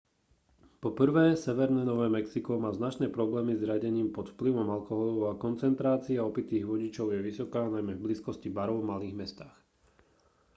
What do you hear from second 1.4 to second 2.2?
severné nové